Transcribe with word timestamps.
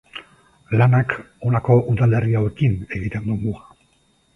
Lanak 0.81 1.13
honako 1.49 1.77
udalerri 1.95 2.37
hauekin 2.41 2.77
egiten 3.01 3.33
du 3.33 3.41
muga. 3.47 3.67